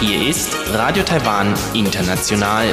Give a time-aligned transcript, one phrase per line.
[0.00, 2.72] Hier ist Radio Taiwan International.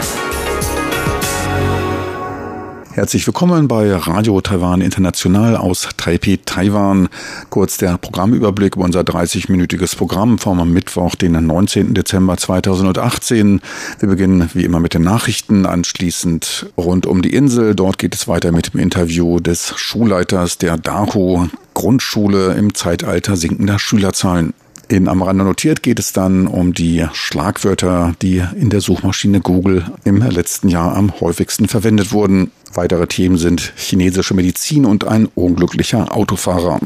[2.97, 7.09] Herzlich willkommen bei Radio Taiwan International aus Taipei, Taiwan.
[7.51, 11.93] Kurz der Programmüberblick über unser 30-minütiges Programm vom Mittwoch, den 19.
[11.93, 13.61] Dezember 2018.
[13.99, 17.75] Wir beginnen wie immer mit den Nachrichten, anschließend rund um die Insel.
[17.75, 23.77] Dort geht es weiter mit dem Interview des Schulleiters der Dahu Grundschule im Zeitalter sinkender
[23.77, 24.55] Schülerzahlen.
[24.89, 30.21] In am notiert geht es dann um die Schlagwörter, die in der Suchmaschine Google im
[30.21, 32.51] letzten Jahr am häufigsten verwendet wurden.
[32.73, 36.79] Weitere Themen sind chinesische Medizin und ein unglücklicher Autofahrer.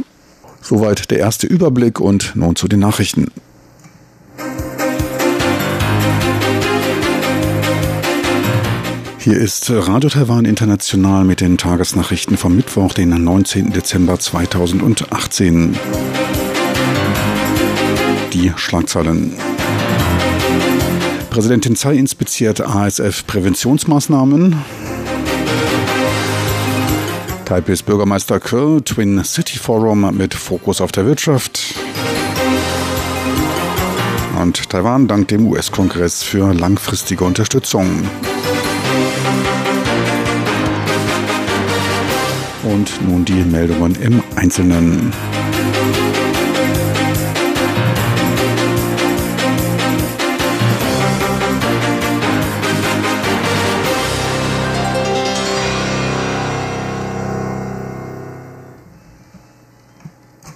[0.62, 3.32] Soweit der erste Überblick und nun zu den Nachrichten.
[9.20, 13.72] Hier ist Radio Taiwan International mit den Tagesnachrichten vom Mittwoch, den 19.
[13.72, 15.78] Dezember 2018
[18.34, 19.34] die Schlagzeilen.
[21.30, 24.56] Präsidentin Tsai inspiziert ASF-Präventionsmaßnahmen.
[27.52, 31.76] Taipehs Bürgermeister Ke, Twin City Forum mit Fokus auf der Wirtschaft.
[34.42, 38.10] Und Taiwan dankt dem US-Kongress für langfristige Unterstützung.
[42.64, 45.12] Und nun die Meldungen im Einzelnen.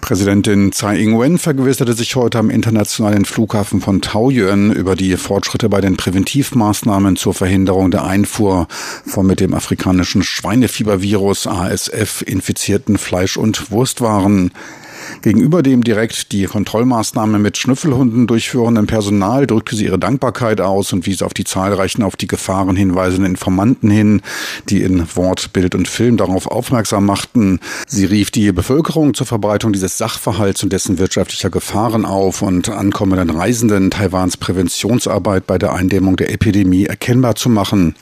[0.05, 5.81] Präsidentin Tsai Ing-wen vergewisserte sich heute am internationalen Flughafen von Taoyuan über die Fortschritte bei
[5.81, 13.71] den Präventivmaßnahmen zur Verhinderung der Einfuhr von mit dem afrikanischen Schweinefiebervirus ASF infizierten Fleisch- und
[13.71, 14.51] Wurstwaren.
[15.21, 21.05] Gegenüber dem direkt die Kontrollmaßnahmen mit Schnüffelhunden durchführenden Personal drückte sie ihre Dankbarkeit aus und
[21.05, 24.21] wies auf die zahlreichen auf die Gefahren hinweisenden Informanten hin,
[24.69, 27.59] die in Wort, Bild und Film darauf aufmerksam machten.
[27.87, 33.29] Sie rief die Bevölkerung zur Verbreitung dieses Sachverhalts und dessen wirtschaftlicher Gefahren auf und ankommenden
[33.29, 37.95] Reisenden Taiwans Präventionsarbeit bei der Eindämmung der Epidemie erkennbar zu machen.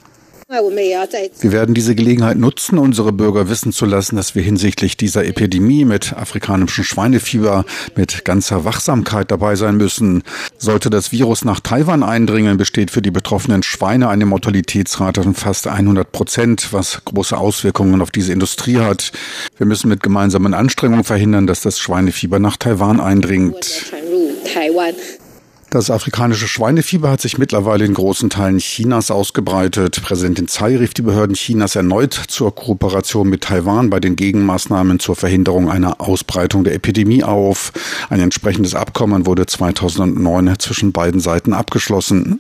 [1.42, 5.86] Wir werden diese Gelegenheit nutzen, unsere Bürger wissen zu lassen, dass wir hinsichtlich dieser Epidemie
[5.86, 7.66] mit afrikanischem Schweinefieber
[7.96, 10.24] mit ganzer Wachsamkeit dabei sein müssen.
[10.58, 15.68] Sollte das Virus nach Taiwan eindringen, besteht für die betroffenen Schweine eine Mortalitätsrate von fast
[15.68, 19.12] 100 Prozent, was große Auswirkungen auf diese Industrie hat.
[19.58, 23.92] Wir müssen mit gemeinsamen Anstrengungen verhindern, dass das Schweinefieber nach Taiwan eindringt.
[25.74, 30.04] Das afrikanische Schweinefieber hat sich mittlerweile in großen Teilen Chinas ausgebreitet.
[30.04, 35.16] Präsidentin Tsai rief die Behörden Chinas erneut zur Kooperation mit Taiwan bei den Gegenmaßnahmen zur
[35.16, 37.72] Verhinderung einer Ausbreitung der Epidemie auf.
[38.12, 42.40] Ein entsprechendes Abkommen wurde 2009 zwischen beiden Seiten abgeschlossen.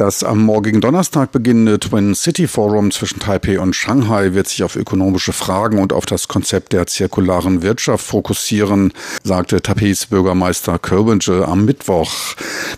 [0.00, 4.74] Das am morgigen Donnerstag beginnende Twin City Forum zwischen Taipei und Shanghai wird sich auf
[4.74, 11.66] ökonomische Fragen und auf das Konzept der zirkularen Wirtschaft fokussieren, sagte Taipeis Bürgermeister Kerbinge am
[11.66, 12.10] Mittwoch.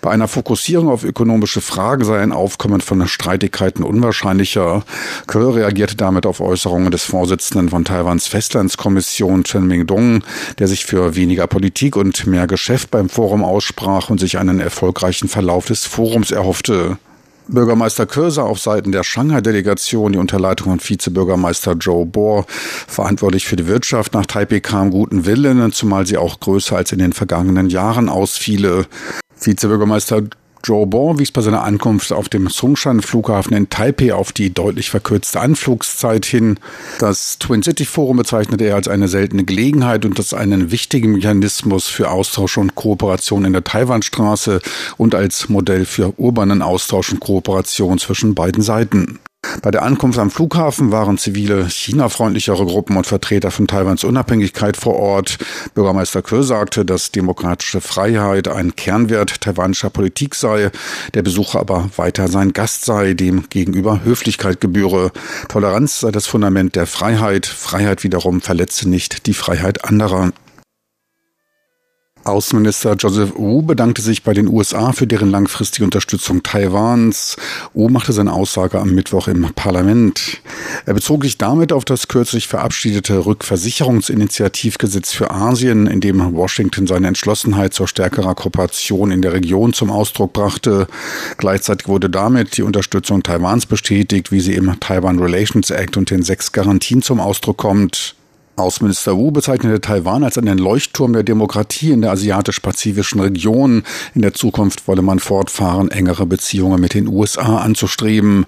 [0.00, 4.82] Bei einer Fokussierung auf ökonomische Fragen sei ein Aufkommen von Streitigkeiten unwahrscheinlicher.
[5.28, 10.24] Kerr reagierte damit auf Äußerungen des Vorsitzenden von Taiwans Festlandskommission Chen Mingdong,
[10.58, 15.28] der sich für weniger Politik und mehr Geschäft beim Forum aussprach und sich einen erfolgreichen
[15.28, 16.98] Verlauf des Forums erhoffte.
[17.48, 23.56] Bürgermeister Köser auf Seiten der Shanghai-Delegation, die unter Leitung von Vizebürgermeister Joe Bohr, verantwortlich für
[23.56, 27.68] die Wirtschaft nach Taipei kam, guten Willen, zumal sie auch größer als in den vergangenen
[27.68, 28.86] Jahren ausfiele.
[29.38, 30.22] Vizebürgermeister
[30.64, 35.40] Joe Bon wies bei seiner Ankunft auf dem Songshan-Flughafen in Taipei auf die deutlich verkürzte
[35.40, 36.58] Anflugszeit hin.
[36.98, 41.88] Das Twin City Forum bezeichnete er als eine seltene Gelegenheit und als einen wichtigen Mechanismus
[41.88, 44.60] für Austausch und Kooperation in der Taiwanstraße
[44.96, 49.18] und als Modell für urbanen Austausch und Kooperation zwischen beiden Seiten.
[49.62, 54.96] Bei der Ankunft am Flughafen waren zivile, China-freundlichere Gruppen und Vertreter von Taiwans Unabhängigkeit vor
[54.96, 55.38] Ort.
[55.74, 60.70] Bürgermeister Kö sagte, dass demokratische Freiheit ein Kernwert taiwanischer Politik sei,
[61.14, 65.12] der Besucher aber weiter sein Gast sei, dem gegenüber Höflichkeit gebühre.
[65.48, 70.32] Toleranz sei das Fundament der Freiheit, Freiheit wiederum verletze nicht die Freiheit anderer.
[72.24, 77.36] Außenminister Joseph Wu bedankte sich bei den USA für deren langfristige Unterstützung Taiwans.
[77.74, 80.40] Wu machte seine Aussage am Mittwoch im Parlament.
[80.86, 87.08] Er bezog sich damit auf das kürzlich verabschiedete Rückversicherungsinitiativgesetz für Asien, in dem Washington seine
[87.08, 90.86] Entschlossenheit zur stärkerer Kooperation in der Region zum Ausdruck brachte.
[91.38, 96.22] Gleichzeitig wurde damit die Unterstützung Taiwans bestätigt, wie sie im Taiwan Relations Act und den
[96.22, 98.14] sechs Garantien zum Ausdruck kommt.
[98.56, 103.82] Außenminister Wu bezeichnete Taiwan als einen Leuchtturm der Demokratie in der asiatisch-pazifischen Region.
[104.14, 108.44] In der Zukunft wolle man fortfahren, engere Beziehungen mit den USA anzustreben.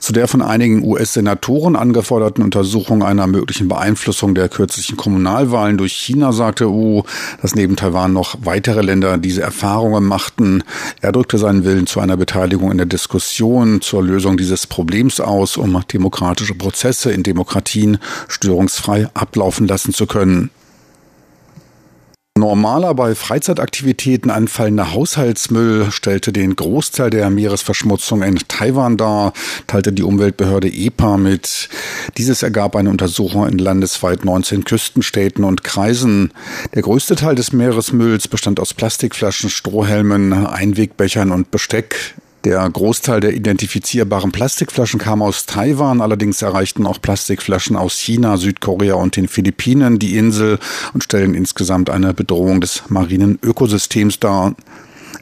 [0.00, 6.32] Zu der von einigen US-Senatoren angeforderten Untersuchung einer möglichen Beeinflussung der kürzlichen Kommunalwahlen durch China
[6.32, 7.02] sagte Wu,
[7.42, 10.64] dass neben Taiwan noch weitere Länder diese Erfahrungen machten.
[11.02, 15.58] Er drückte seinen Willen zu einer Beteiligung in der Diskussion zur Lösung dieses Problems aus,
[15.58, 17.98] um demokratische Prozesse in Demokratien
[18.28, 20.50] störungsfrei ab ablaufen lassen zu können.
[22.36, 29.32] Normaler bei Freizeitaktivitäten anfallender Haushaltsmüll stellte den Großteil der Meeresverschmutzung in Taiwan dar,
[29.68, 31.68] teilte die Umweltbehörde EPA mit.
[32.18, 36.32] Dieses ergab eine Untersuchung in landesweit 19 Küstenstädten und Kreisen.
[36.74, 42.16] Der größte Teil des Meeresmülls bestand aus Plastikflaschen, Strohhelmen, Einwegbechern und Besteck.
[42.44, 48.96] Der Großteil der identifizierbaren Plastikflaschen kam aus Taiwan, allerdings erreichten auch Plastikflaschen aus China, Südkorea
[48.96, 50.58] und den Philippinen die Insel
[50.92, 54.54] und stellen insgesamt eine Bedrohung des marinen Ökosystems dar.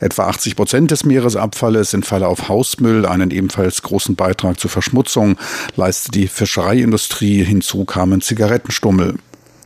[0.01, 3.07] Etwa 80 Prozent des Meeresabfalles entfalle auf Hausmüll.
[3.07, 5.37] Einen ebenfalls großen Beitrag zur Verschmutzung
[5.77, 7.45] leistet die Fischereiindustrie.
[7.45, 9.15] Hinzu kamen Zigarettenstummel.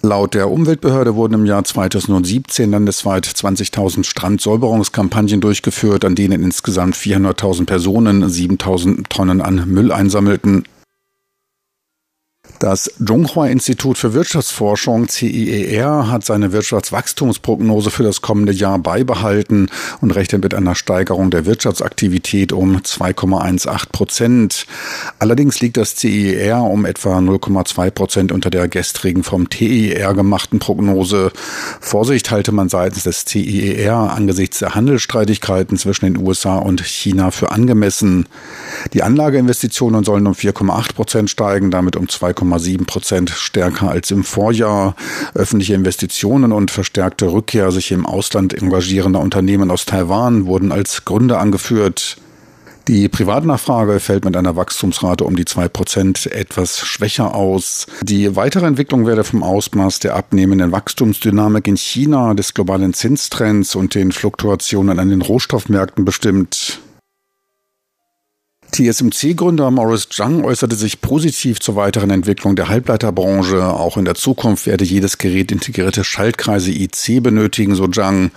[0.07, 7.67] Laut der Umweltbehörde wurden im Jahr 2017 landesweit 20.000 Strandsäuberungskampagnen durchgeführt, an denen insgesamt 400.000
[7.67, 10.63] Personen 7.000 Tonnen an Müll einsammelten.
[12.59, 19.69] Das Zhonghua-Institut für Wirtschaftsforschung CIER hat seine Wirtschaftswachstumsprognose für das kommende Jahr beibehalten
[20.01, 24.67] und rechnet mit einer Steigerung der Wirtschaftsaktivität um 2,18 Prozent.
[25.19, 31.33] Allerdings liegt das CIER um etwa 0,2 Prozent unter der gestrigen vom TIER gemachten Prognose.
[31.81, 37.51] Vorsicht halte man seitens des CIER angesichts der Handelsstreitigkeiten zwischen den USA und China für
[37.53, 38.27] angemessen.
[38.95, 44.25] Die Anlageinvestitionen sollen um 4,8 Prozent steigen, damit um 2, 2,7 Prozent stärker als im
[44.25, 44.95] Vorjahr.
[45.35, 51.39] Öffentliche Investitionen und verstärkte Rückkehr sich im Ausland engagierender Unternehmen aus Taiwan wurden als Gründe
[51.39, 52.17] angeführt.
[52.89, 57.87] Die Privatnachfrage fällt mit einer Wachstumsrate um die zwei Prozent etwas schwächer aus.
[58.03, 63.97] Die weitere Entwicklung werde vom Ausmaß der abnehmenden Wachstumsdynamik in China, des globalen Zinstrends und
[63.97, 66.81] den Fluktuationen an den Rohstoffmärkten bestimmt.
[68.77, 73.65] TSMC-Gründer Morris Zhang äußerte sich positiv zur weiteren Entwicklung der Halbleiterbranche.
[73.73, 78.33] Auch in der Zukunft werde jedes Gerät integrierte Schaltkreise IC benötigen, so Zhang.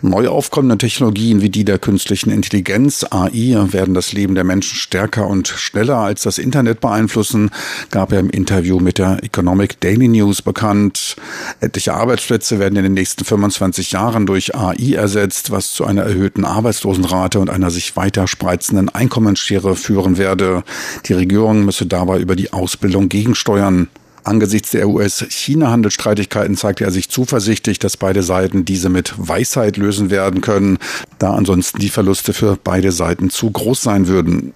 [0.00, 5.26] Neu aufkommende Technologien wie die der künstlichen Intelligenz, AI, werden das Leben der Menschen stärker
[5.26, 7.50] und schneller als das Internet beeinflussen,
[7.90, 11.16] gab er im Interview mit der Economic Daily News bekannt.
[11.60, 16.46] Etliche Arbeitsplätze werden in den nächsten 25 Jahren durch AI ersetzt, was zu einer erhöhten
[16.46, 20.62] Arbeitslosenrate und einer sich weiter spreizenden Einkommensschere führen werde.
[21.06, 23.88] Die Regierung müsse dabei über die Ausbildung gegensteuern.
[24.24, 30.40] Angesichts der US-China-Handelsstreitigkeiten zeigte er sich zuversichtlich, dass beide Seiten diese mit Weisheit lösen werden
[30.40, 30.78] können,
[31.18, 34.54] da ansonsten die Verluste für beide Seiten zu groß sein würden.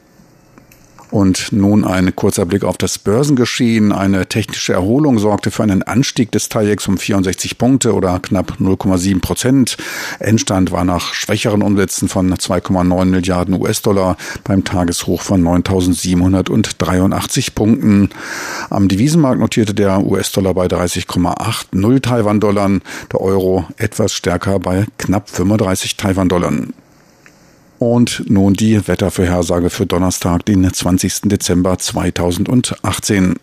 [1.17, 3.91] Und nun ein kurzer Blick auf das Börsengeschehen.
[3.91, 9.23] Eine technische Erholung sorgte für einen Anstieg des TAIEX um 64 Punkte oder knapp 0,7
[9.23, 9.79] Prozent.
[10.19, 18.11] Endstand war nach schwächeren Umsätzen von 2,9 Milliarden US-Dollar beim Tageshoch von 9.783 Punkten.
[18.69, 22.73] Am Devisenmarkt notierte der US-Dollar bei 30,80 Taiwan-Dollar,
[23.11, 26.53] der Euro etwas stärker bei knapp 35 Taiwan-Dollar.
[27.79, 31.23] Und nun die Wettervorhersage für Donnerstag, den 20.
[31.25, 33.35] Dezember 2018.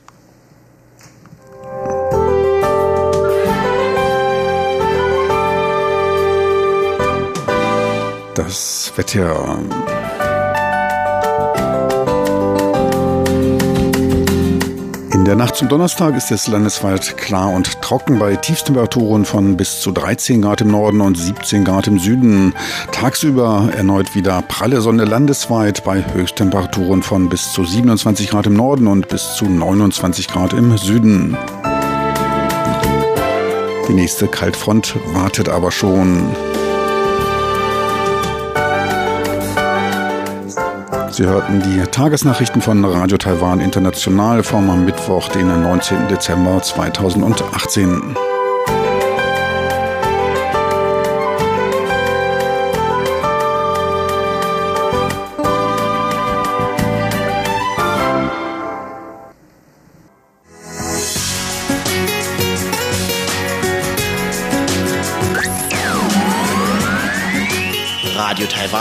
[8.36, 9.60] Das Wetter.
[15.24, 19.80] In der Nacht zum Donnerstag ist es landesweit klar und trocken bei Tiefstemperaturen von bis
[19.80, 22.54] zu 13 Grad im Norden und 17 Grad im Süden.
[22.92, 28.86] Tagsüber erneut wieder pralle Sonne landesweit bei Höchsttemperaturen von bis zu 27 Grad im Norden
[28.86, 31.38] und bis zu 29 Grad im Süden.
[33.88, 36.36] Die nächste Kaltfront wartet aber schon.
[41.14, 46.08] Sie hörten die Tagesnachrichten von Radio Taiwan International vom Mittwoch, den 19.
[46.08, 48.16] Dezember 2018.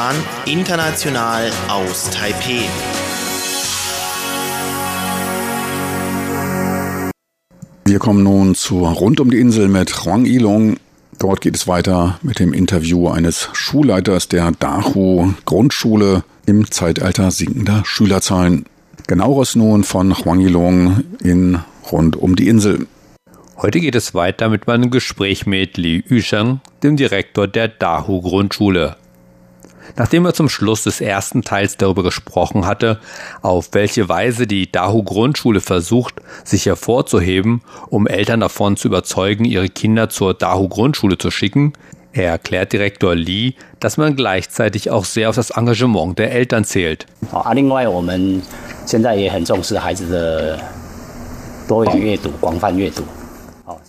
[0.02, 0.16] Taiwan,
[0.47, 2.64] international aus Taipeh.
[7.85, 10.78] Wir kommen nun zu Rund um die Insel mit Huang Ilong.
[11.21, 17.82] Dort geht es weiter mit dem Interview eines Schulleiters der Dahu Grundschule im Zeitalter sinkender
[17.85, 18.64] Schülerzahlen.
[19.06, 21.61] Genaueres nun von Huang Ilong in
[21.92, 22.88] Rund um die Insel.
[23.56, 28.97] Heute geht es weiter mit meinem Gespräch mit Li Yusheng, dem Direktor der Dahu Grundschule.
[29.96, 33.00] Nachdem er zum Schluss des ersten Teils darüber gesprochen hatte,
[33.41, 39.70] auf welche Weise die Dahu Grundschule versucht, sich hervorzuheben, um Eltern davon zu überzeugen, ihre
[39.70, 41.74] Kinder zur Dahu Grundschule zu schicken,
[42.13, 47.06] erklärt Direktor Li, dass man gleichzeitig auch sehr auf das Engagement der Eltern zählt.
[48.88, 50.58] 现在也很重视孩子的
[51.67, 53.03] 多元阅读、广泛阅读。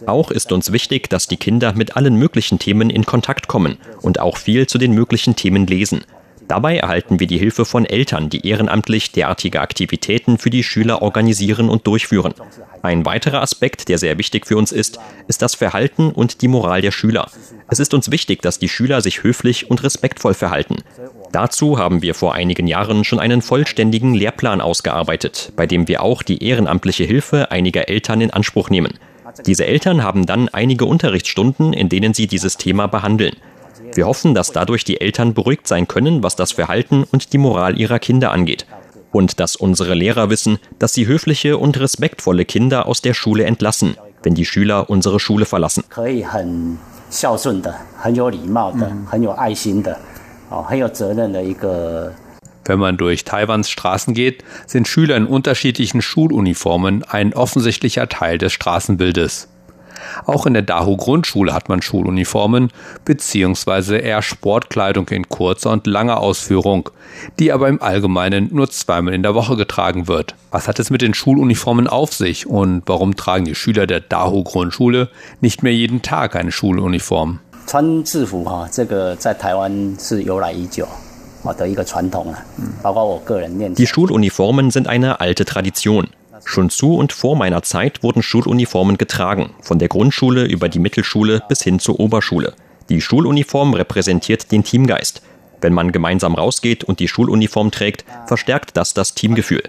[0.06, 4.20] Auch ist uns wichtig, dass die Kinder mit allen möglichen Themen in Kontakt kommen und
[4.20, 6.06] auch viel zu den möglichen Themen lesen.
[6.48, 11.70] Dabei erhalten wir die Hilfe von Eltern, die ehrenamtlich derartige Aktivitäten für die Schüler organisieren
[11.70, 12.34] und durchführen.
[12.82, 16.82] Ein weiterer Aspekt, der sehr wichtig für uns ist, ist das Verhalten und die Moral
[16.82, 17.30] der Schüler.
[17.70, 20.84] Es ist uns wichtig, dass die Schüler sich höflich und respektvoll verhalten.
[21.32, 26.24] Dazu haben wir vor einigen Jahren schon einen vollständigen Lehrplan ausgearbeitet, bei dem wir auch
[26.24, 29.00] die ehrenamtliche Hilfe einiger Eltern in Anspruch nehmen.
[29.46, 33.36] Diese Eltern haben dann einige Unterrichtsstunden, in denen sie dieses Thema behandeln.
[33.94, 37.80] Wir hoffen, dass dadurch die Eltern beruhigt sein können, was das Verhalten und die Moral
[37.80, 38.66] ihrer Kinder angeht.
[39.12, 43.96] Und dass unsere Lehrer wissen, dass sie höfliche und respektvolle Kinder aus der Schule entlassen,
[44.24, 45.84] wenn die Schüler unsere Schule verlassen.
[47.14, 47.38] 孝
[52.63, 58.37] 顺的、很有礼貌的、很有爱心的、哦，很有责任的一个 wenn man durch Taiwans Straßen geht, sind Schüler in unterschiedlichen Schuluniformen ein offensichtlicher Teil
[58.37, 59.49] des Straßenbildes.
[60.27, 62.71] Auch in der Dahu Grundschule hat man Schuluniformen
[63.05, 66.91] beziehungsweise eher Sportkleidung in kurzer und langer Ausführung,
[67.39, 70.35] die aber im Allgemeinen nur zweimal in der Woche getragen wird.
[70.51, 74.45] Was hat es mit den Schuluniformen auf sich und warum tragen die Schüler der Dahu
[74.45, 75.09] Grundschule
[75.41, 77.41] nicht mehr jeden Tag eine Schuluniform?
[77.67, 80.89] 穿制服哈，这个在台湾是由来已久。
[83.76, 86.08] Die Schuluniformen sind eine alte Tradition.
[86.46, 91.42] Schon zu und vor meiner Zeit wurden Schuluniformen getragen, von der Grundschule über die Mittelschule
[91.48, 92.54] bis hin zur Oberschule.
[92.90, 95.22] Die Schuluniform repräsentiert den Teamgeist.
[95.62, 99.64] Wenn man gemeinsam rausgeht und die Schuluniform trägt, verstärkt das das Teamgefühl.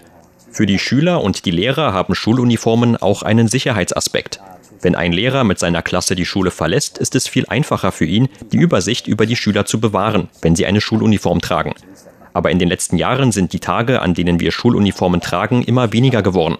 [0.51, 4.39] Für die Schüler und die Lehrer haben Schuluniformen auch einen Sicherheitsaspekt.
[4.81, 8.29] Wenn ein Lehrer mit seiner Klasse die Schule verlässt, ist es viel einfacher für ihn,
[8.51, 11.73] die Übersicht über die Schüler zu bewahren, wenn sie eine Schuluniform tragen.
[12.33, 16.21] Aber in den letzten Jahren sind die Tage, an denen wir Schuluniformen tragen, immer weniger
[16.21, 16.57] geworden.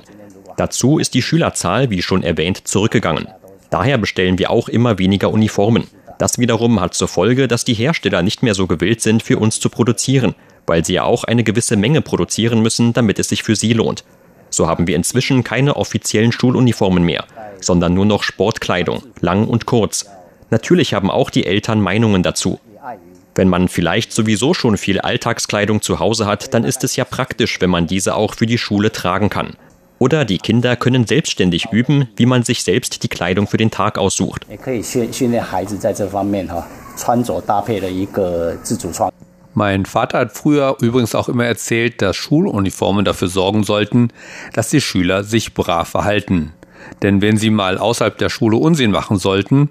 [0.57, 3.27] Dazu ist die Schülerzahl, wie schon erwähnt, zurückgegangen.
[3.69, 5.87] Daher bestellen wir auch immer weniger Uniformen.
[6.17, 9.59] Das wiederum hat zur Folge, dass die Hersteller nicht mehr so gewillt sind, für uns
[9.59, 10.33] zu produzieren,
[10.65, 14.05] weil sie ja auch eine gewisse Menge produzieren müssen, damit es sich für sie lohnt.
[14.55, 17.25] So haben wir inzwischen keine offiziellen Schuluniformen mehr,
[17.59, 20.05] sondern nur noch Sportkleidung, lang und kurz.
[20.49, 22.61] Natürlich haben auch die Eltern Meinungen dazu.
[23.35, 27.59] Wenn man vielleicht sowieso schon viel Alltagskleidung zu Hause hat, dann ist es ja praktisch,
[27.59, 29.57] wenn man diese auch für die Schule tragen kann.
[29.99, 33.97] Oder die Kinder können selbstständig üben, wie man sich selbst die Kleidung für den Tag
[33.97, 34.45] aussucht.
[39.57, 44.09] Mein Vater hat früher übrigens auch immer erzählt, dass Schuluniformen dafür sorgen sollten,
[44.51, 46.51] dass die Schüler sich brav verhalten.
[47.01, 49.69] Denn wenn sie mal außerhalb der Schule Unsinn machen sollten,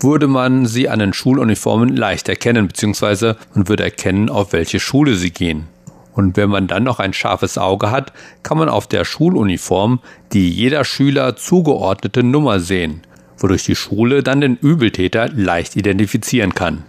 [0.00, 5.14] würde man sie an den Schuluniformen leicht erkennen, beziehungsweise man würde erkennen, auf welche Schule
[5.14, 5.66] sie gehen.
[6.12, 8.12] Und wenn man dann noch ein scharfes Auge hat,
[8.42, 10.00] kann man auf der Schuluniform
[10.34, 13.00] die jeder Schüler zugeordnete Nummer sehen,
[13.38, 16.84] wodurch die Schule dann den Übeltäter leicht identifizieren kann.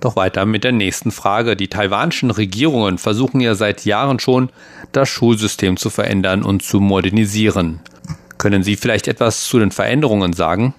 [0.00, 1.56] Doch weiter mit der nächsten Frage.
[1.56, 4.50] Die taiwanischen Regierungen versuchen ja seit Jahren schon,
[4.92, 7.80] das Schulsystem zu verändern und zu modernisieren.
[8.38, 10.74] Können Sie vielleicht etwas zu den Veränderungen sagen?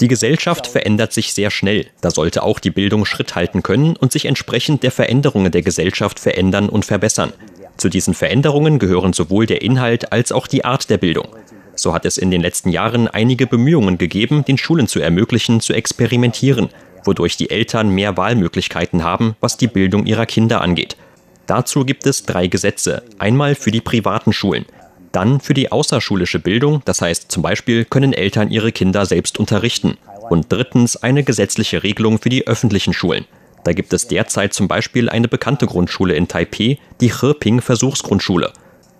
[0.00, 1.86] Die Gesellschaft verändert sich sehr schnell.
[2.00, 6.18] Da sollte auch die Bildung Schritt halten können und sich entsprechend der Veränderungen der Gesellschaft
[6.18, 7.32] verändern und verbessern.
[7.76, 11.28] Zu diesen Veränderungen gehören sowohl der Inhalt als auch die Art der Bildung.
[11.74, 15.72] So hat es in den letzten Jahren einige Bemühungen gegeben, den Schulen zu ermöglichen, zu
[15.72, 16.68] experimentieren,
[17.04, 20.96] wodurch die Eltern mehr Wahlmöglichkeiten haben, was die Bildung ihrer Kinder angeht.
[21.46, 23.02] Dazu gibt es drei Gesetze.
[23.18, 24.64] Einmal für die privaten Schulen,
[25.12, 29.98] dann für die außerschulische Bildung, das heißt zum Beispiel können Eltern ihre Kinder selbst unterrichten.
[30.30, 33.26] Und drittens eine gesetzliche Regelung für die öffentlichen Schulen.
[33.64, 38.52] Da gibt es derzeit zum Beispiel eine bekannte Grundschule in Taipeh, die Heping Versuchsgrundschule.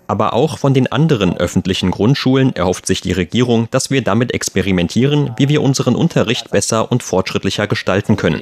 [0.07, 5.31] Aber auch von den anderen öffentlichen Grundschulen erhofft sich die Regierung, dass wir damit experimentieren,
[5.37, 8.41] wie wir unseren Unterricht besser und fortschrittlicher gestalten können.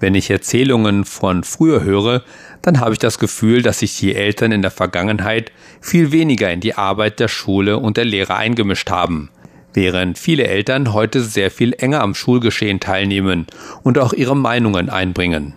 [0.00, 2.22] Wenn ich Erzählungen von früher höre,
[2.62, 6.60] dann habe ich das Gefühl, dass sich die Eltern in der Vergangenheit viel weniger in
[6.60, 9.30] die Arbeit der Schule und der Lehrer eingemischt haben,
[9.77, 13.47] während viele Eltern heute sehr viel enger am Schulgeschehen teilnehmen
[13.83, 15.53] und auch ihre Meinungen einbringen.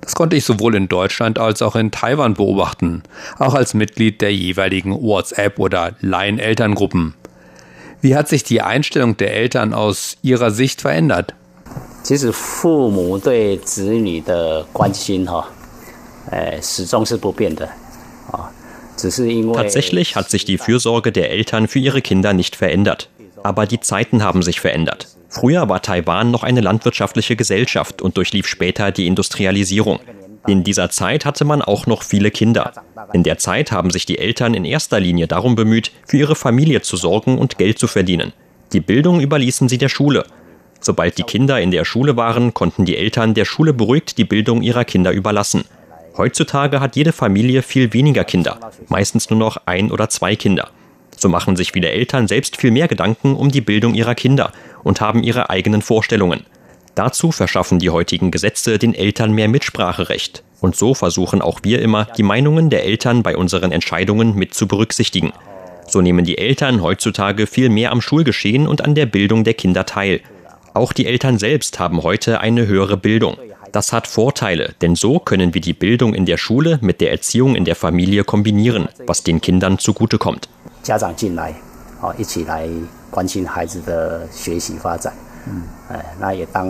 [0.00, 3.02] Das konnte ich sowohl in Deutschland als auch in Taiwan beobachten,
[3.38, 7.14] auch als Mitglied der jeweiligen WhatsApp- oder Line-Elterngruppen.
[8.00, 11.34] Wie hat sich die Einstellung der Eltern aus ihrer Sicht verändert?
[12.04, 15.48] 其实父母对子女的关心哈，
[16.30, 17.68] 呃，始终是不变的
[18.30, 18.50] 啊。
[19.54, 23.08] Tatsächlich hat sich die Fürsorge der Eltern für ihre Kinder nicht verändert.
[23.43, 25.07] Aber die Zeiten haben sich verändert.
[25.29, 29.99] Früher war Taiwan noch eine landwirtschaftliche Gesellschaft und durchlief später die Industrialisierung.
[30.47, 32.73] In dieser Zeit hatte man auch noch viele Kinder.
[33.13, 36.81] In der Zeit haben sich die Eltern in erster Linie darum bemüht, für ihre Familie
[36.81, 38.33] zu sorgen und Geld zu verdienen.
[38.73, 40.25] Die Bildung überließen sie der Schule.
[40.79, 44.61] Sobald die Kinder in der Schule waren, konnten die Eltern der Schule beruhigt die Bildung
[44.61, 45.63] ihrer Kinder überlassen.
[46.17, 48.59] Heutzutage hat jede Familie viel weniger Kinder,
[48.89, 50.69] meistens nur noch ein oder zwei Kinder.
[51.23, 54.51] So machen sich viele Eltern selbst viel mehr Gedanken um die Bildung ihrer Kinder
[54.83, 56.41] und haben ihre eigenen Vorstellungen.
[56.95, 60.43] Dazu verschaffen die heutigen Gesetze den Eltern mehr Mitspracherecht.
[60.59, 64.67] Und so versuchen auch wir immer, die Meinungen der Eltern bei unseren Entscheidungen mit zu
[64.67, 65.31] berücksichtigen.
[65.87, 69.85] So nehmen die Eltern heutzutage viel mehr am Schulgeschehen und an der Bildung der Kinder
[69.85, 70.19] teil.
[70.73, 73.37] Auch die Eltern selbst haben heute eine höhere Bildung.
[73.71, 77.55] Das hat Vorteile, denn so können wir die Bildung in der Schule mit der Erziehung
[77.55, 80.49] in der Familie kombinieren, was den Kindern zugutekommt.
[80.82, 81.54] 家长进来，
[82.00, 82.68] 哦，一起来
[83.10, 85.12] 关心孩子的学习发展，
[85.46, 86.66] 嗯，哎，那也当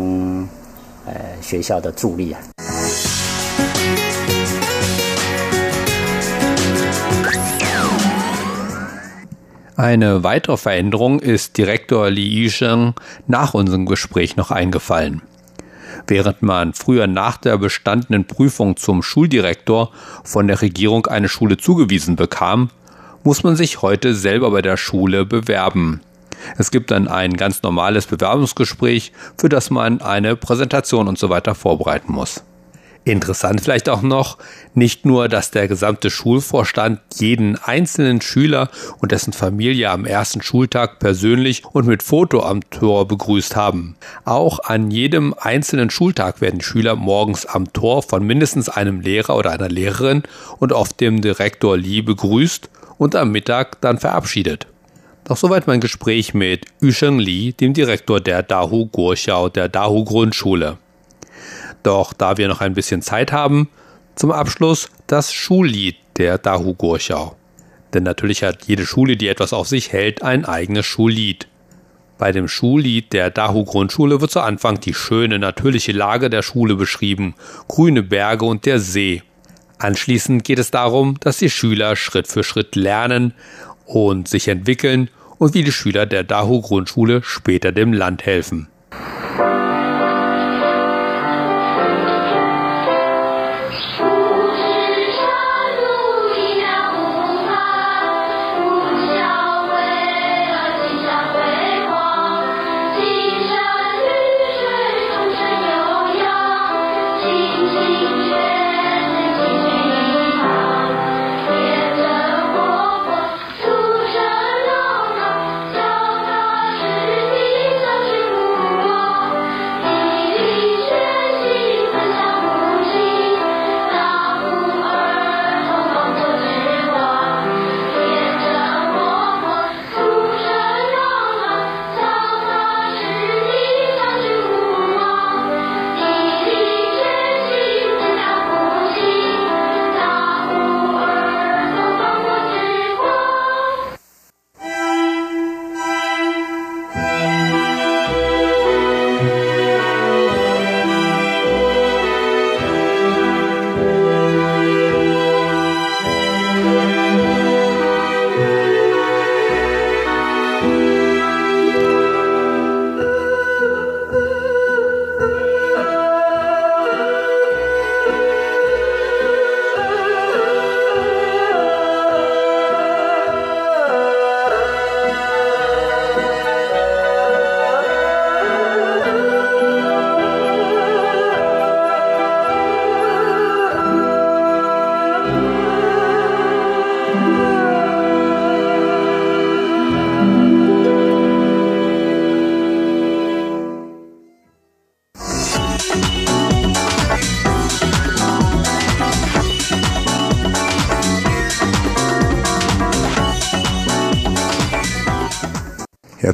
[1.06, 2.40] 呃学校的助力啊。
[9.76, 12.94] Eine weitere Veränderung ist Direktor Li Yisheng
[13.28, 15.22] nach unserem Gespräch noch eingefallen.
[16.08, 19.92] Während man früher nach der bestandenen Prüfung zum Schuldirektor
[20.24, 22.70] von der Regierung eine Schule zugewiesen bekam,
[23.23, 26.01] muss man sich heute selber bei der Schule bewerben.
[26.57, 31.55] Es gibt dann ein ganz normales Bewerbungsgespräch, für das man eine Präsentation und so weiter
[31.55, 32.43] vorbereiten muss.
[33.05, 34.37] Interessant vielleicht auch noch,
[34.75, 40.99] nicht nur, dass der gesamte Schulvorstand jeden einzelnen Schüler und dessen Familie am ersten Schultag
[40.99, 43.97] persönlich und mit Foto am Tor begrüßt haben.
[44.23, 49.51] Auch an jedem einzelnen Schultag werden Schüler morgens am Tor von mindestens einem Lehrer oder
[49.51, 50.23] einer Lehrerin
[50.59, 54.67] und oft dem Direktor Lee begrüßt und am Mittag dann verabschiedet.
[55.25, 60.77] Doch soweit mein Gespräch mit Yusheng Li, dem Direktor der Dahu Guoxiao der Dahu Grundschule.
[61.81, 63.69] Doch da wir noch ein bisschen Zeit haben,
[64.15, 67.35] zum Abschluss das Schullied der Dahu Guoxiao.
[67.93, 71.47] Denn natürlich hat jede Schule, die etwas auf sich hält, ein eigenes Schullied.
[72.17, 76.75] Bei dem Schullied der Dahu Grundschule wird zu Anfang die schöne natürliche Lage der Schule
[76.75, 77.35] beschrieben,
[77.67, 79.23] grüne Berge und der See.
[79.83, 83.33] Anschließend geht es darum, dass die Schüler Schritt für Schritt lernen
[83.85, 88.69] und sich entwickeln und wie die Schüler der Dahu Grundschule später dem Land helfen.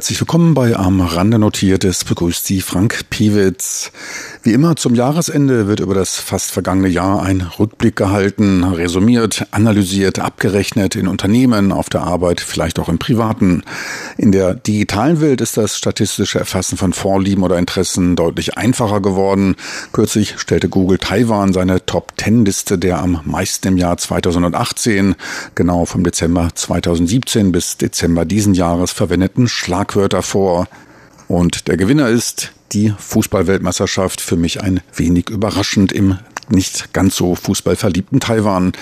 [0.00, 2.06] Herzlich willkommen bei Am Rande Notiertes.
[2.06, 3.92] Begrüßt Sie Frank Piewitz.
[4.42, 10.18] Wie immer zum Jahresende wird über das fast vergangene Jahr ein Rückblick gehalten, resümiert, analysiert,
[10.18, 13.62] abgerechnet in Unternehmen, auf der Arbeit, vielleicht auch im Privaten.
[14.16, 19.56] In der digitalen Welt ist das statistische Erfassen von Vorlieben oder Interessen deutlich einfacher geworden.
[19.92, 25.16] Kürzlich stellte Google Taiwan seine Top-10-Liste der am meisten im Jahr 2018,
[25.54, 30.68] genau vom Dezember 2017 bis Dezember diesen Jahres verwendeten Schlag Schlagwörter vor.
[31.30, 34.20] Und der Gewinner ist die Fußballweltmeisterschaft.
[34.20, 38.72] Für mich ein wenig überraschend im nicht ganz so fußballverliebten Taiwan.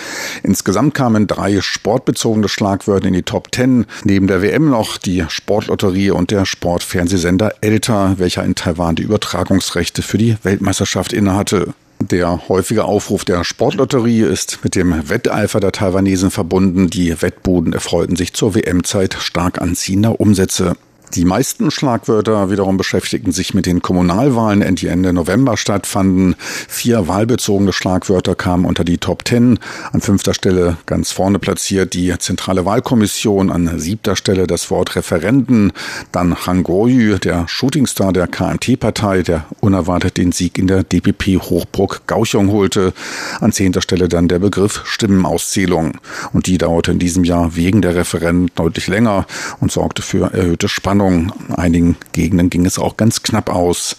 [0.42, 3.84] Insgesamt kamen drei sportbezogene Schlagwörter in die Top Ten.
[4.02, 10.00] Neben der WM noch die Sportlotterie und der Sportfernsehsender Elta, welcher in Taiwan die Übertragungsrechte
[10.00, 11.74] für die Weltmeisterschaft innehatte.
[12.00, 16.88] Der häufige Aufruf der Sportlotterie ist mit dem Wetteifer der Taiwanesen verbunden.
[16.88, 20.76] Die Wettbuden erfreuten sich zur WM-Zeit stark anziehender Umsätze.
[21.14, 26.36] Die meisten Schlagwörter wiederum beschäftigten sich mit den Kommunalwahlen, die Ende November stattfanden.
[26.38, 29.58] Vier wahlbezogene Schlagwörter kamen unter die Top Ten.
[29.92, 35.72] An fünfter Stelle ganz vorne platziert die Zentrale Wahlkommission, an siebter Stelle das Wort Referenten,
[36.12, 42.50] dann Han Goyu, der Shootingstar der KMT-Partei, der unerwartet den Sieg in der DPP-Hochburg Gauchung
[42.50, 42.92] holte.
[43.40, 45.98] An zehnter Stelle dann der Begriff Stimmenauszählung.
[46.34, 49.26] Und die dauerte in diesem Jahr wegen der Referenten deutlich länger
[49.60, 50.97] und sorgte für erhöhte Spannung.
[50.98, 51.32] Spannung.
[51.56, 53.96] Einigen Gegenden ging es auch ganz knapp aus.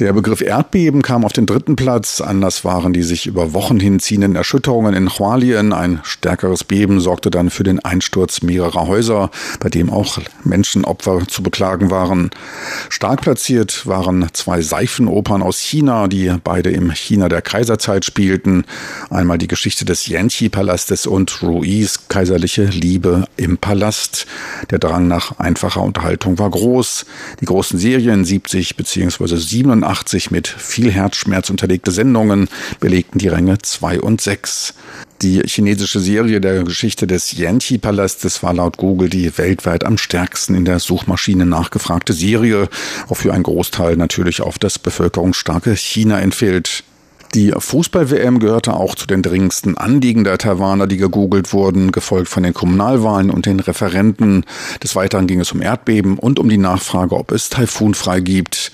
[0.00, 2.20] Der Begriff Erdbeben kam auf den dritten Platz.
[2.20, 5.72] Anders waren die sich über Wochen hinziehenden Erschütterungen in Hualien.
[5.72, 9.30] Ein stärkeres Beben sorgte dann für den Einsturz mehrerer Häuser,
[9.60, 12.30] bei dem auch Menschenopfer zu beklagen waren.
[12.88, 18.64] Stark platziert waren zwei Seifenopern aus China, die beide im China der Kaiserzeit spielten.
[19.10, 24.26] Einmal die Geschichte des Yanqi-Palastes und Ruiz kaiserliche Liebe im Palast.
[24.72, 27.06] Der Drang nach einfacher Unterhaltung war groß.
[27.40, 29.36] Die großen Serien 70 bzw.
[29.36, 32.48] 87 1985 mit viel Herzschmerz unterlegte Sendungen
[32.80, 34.74] belegten die Ränge 2 und 6.
[35.22, 40.64] Die chinesische Serie der Geschichte des Yanqi-Palastes war laut Google die weltweit am stärksten in
[40.64, 42.68] der Suchmaschine nachgefragte Serie,
[43.08, 46.84] wofür ein Großteil natürlich auf das bevölkerungsstarke China entfällt.
[47.34, 52.44] Die Fußball-WM gehörte auch zu den dringendsten Anliegen der Taiwaner, die gegoogelt wurden, gefolgt von
[52.44, 54.44] den Kommunalwahlen und den Referenten.
[54.84, 58.70] Des Weiteren ging es um Erdbeben und um die Nachfrage, ob es Taifunfrei gibt.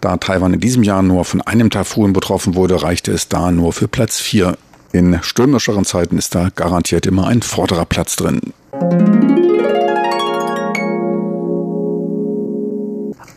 [0.00, 3.72] Da Taiwan in diesem Jahr nur von einem Taifun betroffen wurde, reichte es da nur
[3.72, 4.56] für Platz 4.
[4.92, 8.52] In stürmischeren Zeiten ist da garantiert immer ein vorderer Platz drin.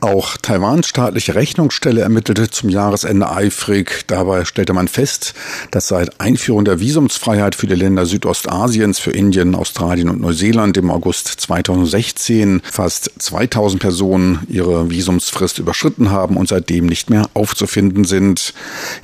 [0.08, 4.06] Auch Taiwans staatliche Rechnungsstelle ermittelte zum Jahresende eifrig.
[4.08, 5.34] Dabei stellte man fest,
[5.72, 10.92] dass seit Einführung der Visumsfreiheit für die Länder Südostasiens, für Indien, Australien und Neuseeland im
[10.92, 18.54] August 2016 fast 2000 Personen ihre Visumsfrist überschritten haben und seitdem nicht mehr aufzufinden sind.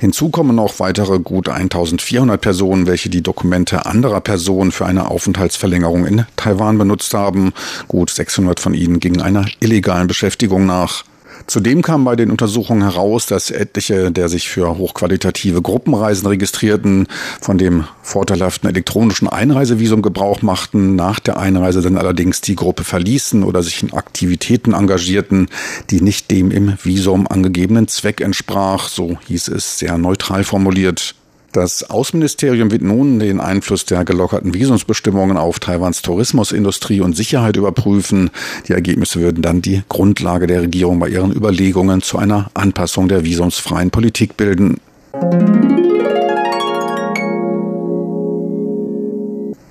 [0.00, 6.06] Hinzu kommen noch weitere gut 1400 Personen, welche die Dokumente anderer Personen für eine Aufenthaltsverlängerung
[6.06, 7.52] in Taiwan benutzt haben.
[7.88, 10.93] Gut 600 von ihnen gingen einer illegalen Beschäftigung nach.
[11.46, 17.06] Zudem kam bei den Untersuchungen heraus, dass etliche der sich für hochqualitative Gruppenreisen registrierten,
[17.40, 23.44] von dem vorteilhaften elektronischen Einreisevisum Gebrauch machten, nach der Einreise dann allerdings die Gruppe verließen
[23.44, 25.48] oder sich in Aktivitäten engagierten,
[25.90, 31.14] die nicht dem im Visum angegebenen Zweck entsprach, so hieß es sehr neutral formuliert.
[31.54, 38.30] Das Außenministerium wird nun den Einfluss der gelockerten Visumsbestimmungen auf Taiwans Tourismusindustrie und Sicherheit überprüfen.
[38.66, 43.24] Die Ergebnisse würden dann die Grundlage der Regierung bei ihren Überlegungen zu einer Anpassung der
[43.24, 44.80] visumsfreien Politik bilden.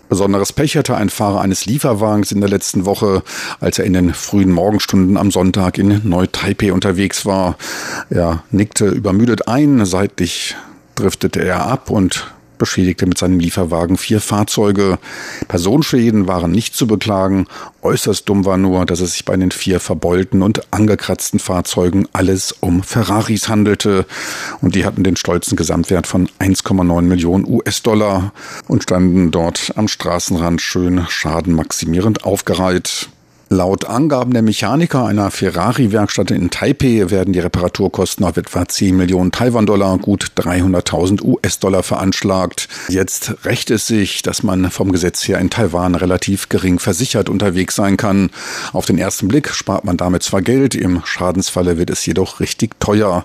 [0.07, 3.23] Besonderes Pech hatte ein Fahrer eines Lieferwagens in der letzten Woche,
[3.59, 7.57] als er in den frühen Morgenstunden am Sonntag in Neu-Taipei unterwegs war.
[8.09, 10.55] Er nickte übermüdet ein, seitlich
[10.95, 14.97] driftete er ab und beschädigte mit seinem Lieferwagen vier Fahrzeuge.
[15.49, 17.47] Personenschäden waren nicht zu beklagen.
[17.81, 22.53] Äußerst dumm war nur, dass es sich bei den vier verbeulten und angekratzten Fahrzeugen alles
[22.53, 24.05] um Ferraris handelte.
[24.61, 28.31] Und die hatten den stolzen Gesamtwert von 1,9 Millionen US-Dollar
[28.69, 33.09] und standen dort am Straßenrand schön schadenmaximierend aufgereiht.
[33.53, 39.31] Laut Angaben der Mechaniker einer Ferrari-Werkstatt in Taipei werden die Reparaturkosten auf etwa 10 Millionen
[39.31, 42.67] Taiwan-Dollar, gut 300.000 US-Dollar veranschlagt.
[42.89, 47.75] Jetzt rächt es sich, dass man vom Gesetz her in Taiwan relativ gering versichert unterwegs
[47.75, 48.31] sein kann.
[48.71, 52.79] Auf den ersten Blick spart man damit zwar Geld, im Schadensfalle wird es jedoch richtig
[52.79, 53.23] teuer.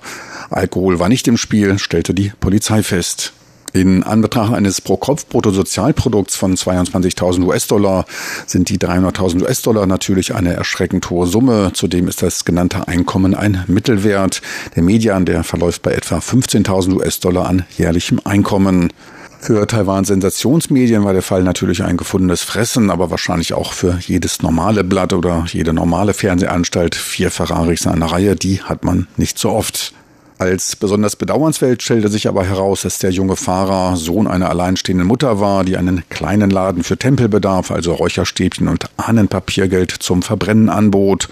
[0.50, 3.32] Alkohol war nicht im Spiel, stellte die Polizei fest.
[3.72, 8.06] In Anbetracht eines Pro-Kopf-Bruttosozialprodukts von 22.000 US-Dollar
[8.46, 11.72] sind die 300.000 US-Dollar natürlich eine erschreckend hohe Summe.
[11.74, 14.40] Zudem ist das genannte Einkommen ein Mittelwert.
[14.74, 18.92] Der Median, der verläuft bei etwa 15.000 US-Dollar an jährlichem Einkommen.
[19.40, 24.42] Für Taiwans Sensationsmedien war der Fall natürlich ein gefundenes Fressen, aber wahrscheinlich auch für jedes
[24.42, 26.96] normale Blatt oder jede normale Fernsehanstalt.
[26.96, 29.92] Vier Ferraris in einer Reihe, die hat man nicht so oft.
[30.38, 35.40] Als besonders bedauernswert stellte sich aber heraus, dass der junge Fahrer Sohn einer alleinstehenden Mutter
[35.40, 41.28] war, die einen kleinen Laden für Tempelbedarf, also Räucherstäbchen und Ahnenpapiergeld zum Verbrennen anbot.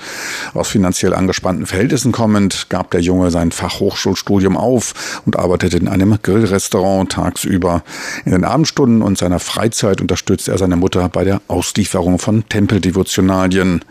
[0.54, 6.18] Aus finanziell angespannten Verhältnissen kommend gab der Junge sein Fachhochschulstudium auf und arbeitete in einem
[6.20, 7.84] Grillrestaurant tagsüber.
[8.24, 13.84] In den Abendstunden und seiner Freizeit unterstützte er seine Mutter bei der Auslieferung von Tempeldevotionalien.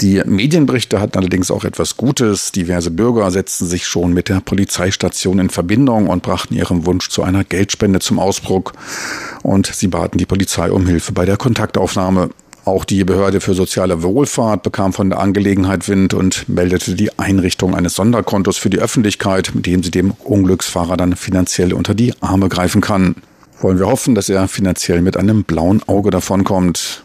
[0.00, 2.52] Die Medienberichte hatten allerdings auch etwas Gutes.
[2.52, 7.22] Diverse Bürger setzten sich schon mit der Polizeistation in Verbindung und brachten ihren Wunsch zu
[7.22, 8.74] einer Geldspende zum Ausdruck.
[9.42, 12.28] Und sie baten die Polizei um Hilfe bei der Kontaktaufnahme.
[12.66, 17.74] Auch die Behörde für soziale Wohlfahrt bekam von der Angelegenheit Wind und meldete die Einrichtung
[17.74, 22.48] eines Sonderkontos für die Öffentlichkeit, mit dem sie dem Unglücksfahrer dann finanziell unter die Arme
[22.48, 23.14] greifen kann.
[23.60, 27.04] Wollen wir hoffen, dass er finanziell mit einem blauen Auge davonkommt.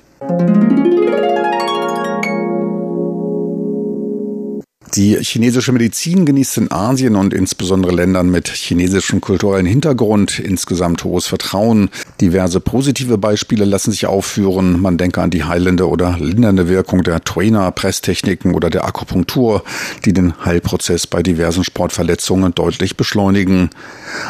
[4.96, 11.28] Die chinesische Medizin genießt in Asien und insbesondere Ländern mit chinesischem kulturellen Hintergrund insgesamt hohes
[11.28, 11.90] Vertrauen.
[12.20, 14.82] Diverse positive Beispiele lassen sich aufführen.
[14.82, 19.64] Man denke an die heilende oder lindernde Wirkung der Trainer-Presstechniken oder der Akupunktur,
[20.04, 23.70] die den Heilprozess bei diversen Sportverletzungen deutlich beschleunigen.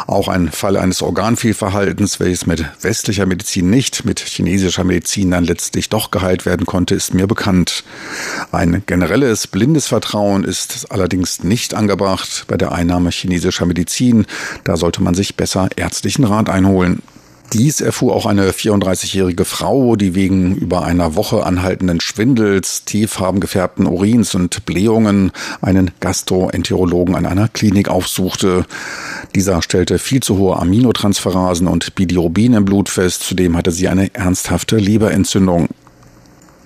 [0.05, 5.89] Auch ein Fall eines Organfehlverhaltens, welches mit westlicher Medizin nicht, mit chinesischer Medizin dann letztlich
[5.89, 7.83] doch geheilt werden konnte, ist mir bekannt.
[8.51, 14.25] Ein generelles blindes Vertrauen ist allerdings nicht angebracht bei der Einnahme chinesischer Medizin.
[14.65, 17.01] Da sollte man sich besser ärztlichen Rat einholen.
[17.53, 23.87] Dies erfuhr auch eine 34-jährige Frau, die wegen über einer Woche anhaltenden Schwindels, tieffarben gefärbten
[23.87, 28.65] Urins und Blähungen einen Gastroenterologen an einer Klinik aufsuchte.
[29.35, 33.23] Dieser stellte viel zu hohe Aminotransferasen und Bilirubin im Blut fest.
[33.23, 35.67] Zudem hatte sie eine ernsthafte Leberentzündung.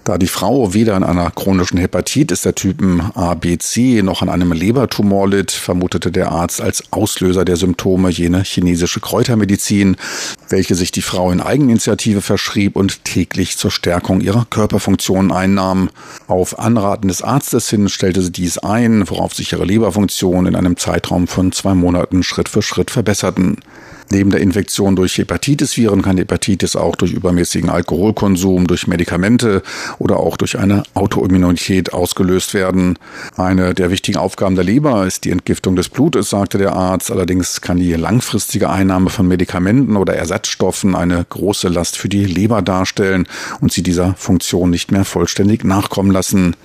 [0.06, 4.30] Da die Frau weder an einer chronischen Hepatitis der Typen A, B, C noch an
[4.30, 9.98] einem Lebertumor litt, vermutete der Arzt als Auslöser der Symptome jene chinesische Kräutermedizin,
[10.48, 15.89] welche sich die Frau in Eigeninitiative verschrieb und täglich zur Stärkung ihrer Körperfunktionen einnahm.
[16.28, 20.78] Auf Anraten des Arztes hin stellte sie dies ein, worauf sich ihre Leberfunktionen in einem
[20.78, 23.58] Zeitraum von zwei Monaten Schritt für Schritt verbesserten.
[24.12, 29.63] Neben der Infektion durch Hepatitis-Viren kann Hepatitis auch durch übermäßigen Alkoholkonsum, durch Medikamente
[29.98, 33.00] oder auch durch eine Autoimmunität ausgelöst werden.
[33.36, 37.12] Eine der wichtigen Aufgaben der Leber ist die Entgiftung des Blutes, sagte der Arzt.
[37.12, 42.62] Allerdings kann die langfristige Einnahme von Medikamenten oder Ersatzstoffen eine große Last für die Leber
[42.62, 43.28] darstellen
[43.60, 46.56] und sie dieser Funktion nicht mehr vollständig nachkommen lassen.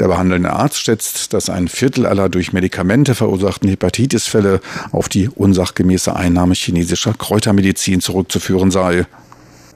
[0.00, 6.14] Der behandelnde Arzt schätzt, dass ein Viertel aller durch Medikamente verursachten Hepatitisfälle auf die unsachgemäße
[6.14, 9.06] Einnahme chinesischer Kräutermedizin zurückzuführen sei.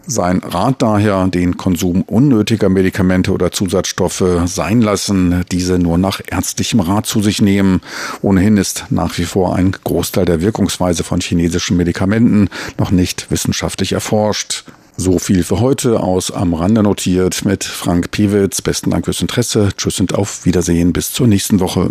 [0.08, 6.78] Sein Rat daher, den Konsum unnötiger Medikamente oder Zusatzstoffe sein lassen, diese nur nach ärztlichem
[6.78, 7.80] Rat zu sich nehmen.
[8.22, 13.94] Ohnehin ist nach wie vor ein Großteil der Wirkungsweise von chinesischen Medikamenten noch nicht wissenschaftlich
[13.94, 14.64] erforscht.
[14.98, 18.62] So viel für heute aus Am Rande notiert mit Frank Piewitz.
[18.62, 19.68] Besten Dank fürs Interesse.
[19.76, 20.94] Tschüss und auf Wiedersehen.
[20.94, 21.90] Bis zur nächsten Woche.